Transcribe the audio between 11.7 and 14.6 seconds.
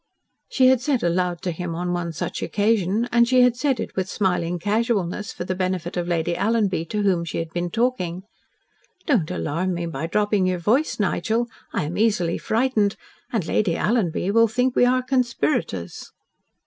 I am easily frightened and Lady Alanby will